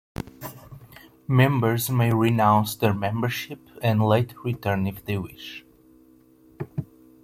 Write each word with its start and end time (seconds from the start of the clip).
Members 1.27 1.91
may 1.91 2.11
renounce 2.11 2.73
their 2.75 2.91
membership 2.95 3.59
and 3.83 4.03
later 4.03 4.35
return 4.41 4.87
if 4.87 5.05
they 5.05 5.15
wish. 5.19 5.63